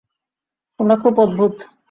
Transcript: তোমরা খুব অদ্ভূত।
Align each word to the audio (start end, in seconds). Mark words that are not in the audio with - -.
তোমরা 0.79 0.95
খুব 0.95 1.13
অদ্ভূত। 1.19 1.55